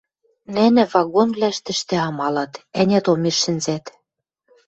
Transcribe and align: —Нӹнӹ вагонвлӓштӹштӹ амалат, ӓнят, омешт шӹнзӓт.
—Нӹнӹ 0.55 0.83
вагонвлӓштӹштӹ 0.91 1.95
амалат, 2.07 2.53
ӓнят, 2.79 3.05
омешт 3.11 3.39
шӹнзӓт. 3.43 3.85